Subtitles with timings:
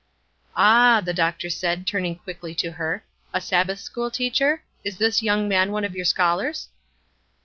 [0.57, 3.05] "Ah," the doctor said, turning quickly to her,
[3.35, 4.63] "a Sabbath school teacher?
[4.83, 6.69] Is this young man one of your scholars?"